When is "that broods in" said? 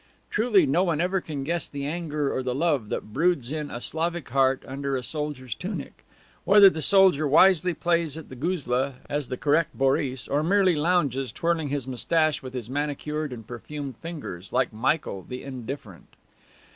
2.89-3.69